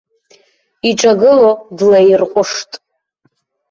[0.89, 2.71] Иҿагыло длаирҟәышт.